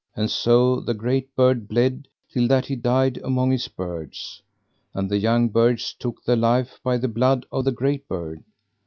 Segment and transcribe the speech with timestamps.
[0.15, 4.41] And so the great bird bled till that he died among his birds.
[4.95, 8.43] And the young birds took the life by the blood of the great bird.